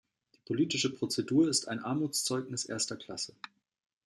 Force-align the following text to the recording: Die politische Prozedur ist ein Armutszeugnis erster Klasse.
Die 0.33 0.39
politische 0.39 0.91
Prozedur 0.91 1.47
ist 1.47 1.67
ein 1.67 1.77
Armutszeugnis 1.77 2.65
erster 2.65 2.97
Klasse. 2.97 3.35